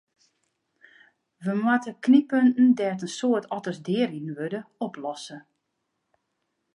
[1.45, 5.37] We moatte knyppunten dêr't in soad otters deariden wurde, oplosse.